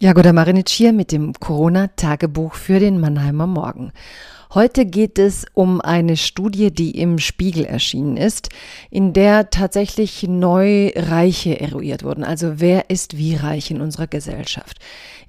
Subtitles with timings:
[0.00, 3.90] Jagoda Marinic hier mit dem Corona-Tagebuch für den Mannheimer Morgen.
[4.54, 8.48] Heute geht es um eine Studie, die im Spiegel erschienen ist,
[8.90, 12.24] in der tatsächlich neu Reiche eruiert wurden.
[12.24, 14.78] Also wer ist wie reich in unserer Gesellschaft?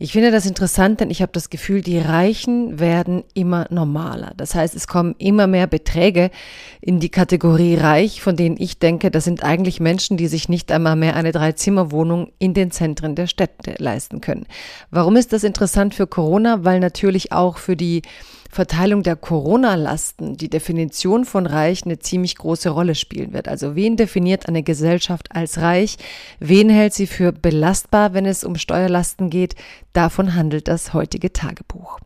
[0.01, 4.31] Ich finde das interessant, denn ich habe das Gefühl, die Reichen werden immer normaler.
[4.37, 6.31] Das heißt, es kommen immer mehr Beträge
[6.79, 10.71] in die Kategorie reich, von denen ich denke, das sind eigentlich Menschen, die sich nicht
[10.71, 14.45] einmal mehr eine Dreizimmerwohnung in den Zentren der Städte leisten können.
[14.89, 16.63] Warum ist das interessant für Corona?
[16.63, 18.03] Weil natürlich auch für die
[18.49, 23.47] Verteilung der Corona-Lasten die Definition von reich eine ziemlich große Rolle spielen wird.
[23.47, 25.97] Also wen definiert eine Gesellschaft als reich?
[26.39, 29.55] Wen hält sie für belastbar, wenn es um Steuerlasten geht?
[29.93, 31.99] Davon handelt das heutige Tagebuch.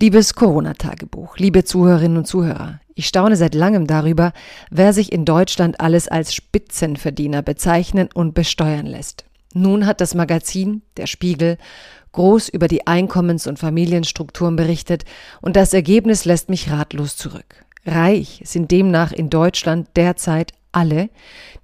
[0.00, 4.32] Liebes Corona-Tagebuch, liebe Zuhörerinnen und Zuhörer, ich staune seit langem darüber,
[4.70, 9.24] wer sich in Deutschland alles als Spitzenverdiener bezeichnen und besteuern lässt.
[9.54, 11.58] Nun hat das Magazin, der Spiegel,
[12.12, 15.04] groß über die Einkommens- und Familienstrukturen berichtet
[15.40, 17.64] und das Ergebnis lässt mich ratlos zurück.
[17.86, 21.08] Reich sind demnach in Deutschland derzeit alle,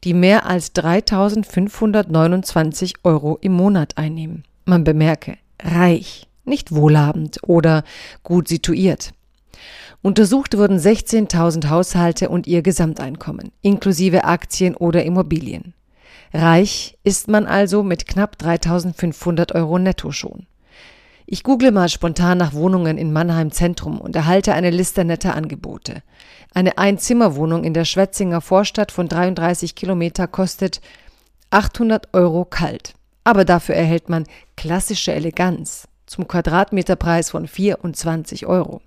[0.05, 4.45] die mehr als 3.529 Euro im Monat einnehmen.
[4.65, 7.83] Man bemerke, reich, nicht wohlhabend oder
[8.23, 9.13] gut situiert.
[10.03, 15.75] Untersucht wurden 16.000 Haushalte und ihr Gesamteinkommen, inklusive Aktien oder Immobilien.
[16.33, 20.47] Reich ist man also mit knapp 3500 Euro netto schon.
[21.27, 26.03] Ich google mal spontan nach Wohnungen in Mannheim Zentrum und erhalte eine Liste netter Angebote.
[26.53, 30.81] Eine Einzimmerwohnung in der Schwetzinger Vorstadt von 33 Kilometer kostet
[31.51, 32.95] 800 Euro kalt.
[33.23, 34.25] Aber dafür erhält man
[34.57, 38.83] klassische Eleganz zum Quadratmeterpreis von 24 Euro.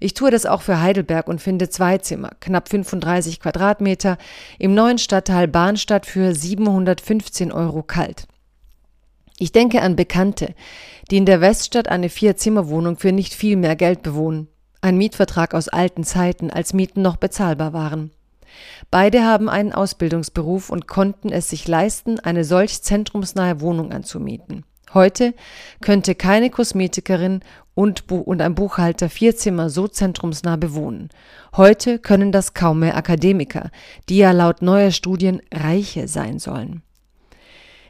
[0.00, 4.18] Ich tue das auch für Heidelberg und finde zwei Zimmer, knapp 35 Quadratmeter,
[4.58, 8.26] im neuen Stadtteil Bahnstadt für 715 Euro kalt.
[9.38, 10.54] Ich denke an Bekannte,
[11.10, 14.48] die in der Weststadt eine Vier-Zimmer-Wohnung für nicht viel mehr Geld bewohnen.
[14.80, 18.10] Ein Mietvertrag aus alten Zeiten, als Mieten noch bezahlbar waren.
[18.90, 24.64] Beide haben einen Ausbildungsberuf und konnten es sich leisten, eine solch zentrumsnahe Wohnung anzumieten.
[24.94, 25.34] Heute
[25.80, 27.40] könnte keine Kosmetikerin
[27.74, 31.08] und, und ein Buchhalter vier Zimmer so zentrumsnah bewohnen.
[31.56, 33.70] Heute können das kaum mehr Akademiker,
[34.08, 36.82] die ja laut neuer Studien Reiche sein sollen.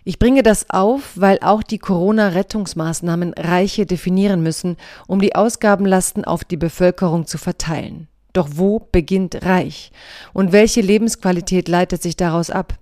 [0.07, 4.77] Ich bringe das auf, weil auch die Corona-Rettungsmaßnahmen Reiche definieren müssen,
[5.07, 8.09] um die Ausgabenlasten auf die Bevölkerung zu verteilen.
[8.35, 9.93] Doch wo beginnt Reich?
[10.35, 12.75] Und welche Lebensqualität leitet sich daraus ab?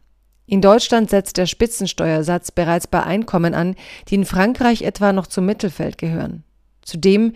[0.47, 3.77] In Deutschland setzt der Spitzensteuersatz bereits bei Einkommen an,
[4.09, 6.45] die in Frankreich etwa noch zum Mittelfeld gehören.
[6.83, 7.33] Zudem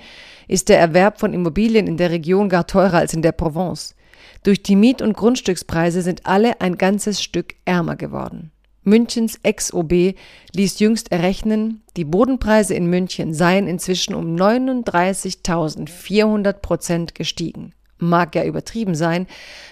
[0.49, 3.94] ist der Erwerb von Immobilien in der Region gar teurer als in der Provence.
[4.43, 8.50] Durch die Miet- und Grundstückspreise sind alle ein ganzes Stück ärmer geworden.
[8.83, 10.15] Münchens Ex-OB
[10.53, 17.73] ließ jüngst errechnen, die Bodenpreise in München seien inzwischen um 39.400 Prozent gestiegen.
[17.99, 19.27] Mag ja übertrieben sein,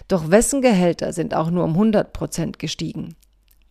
[0.08, 3.16] doch wessen Gehälter sind auch nur um 100 Prozent gestiegen?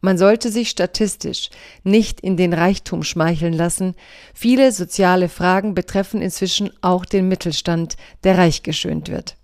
[0.05, 1.49] Man sollte sich statistisch
[1.85, 3.95] nicht in den Reichtum schmeicheln lassen.
[4.33, 9.37] Viele soziale Fragen betreffen inzwischen auch den Mittelstand, der reich geschönt wird.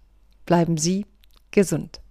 [0.46, 1.06] Bleiben Sie
[1.52, 2.02] gesund.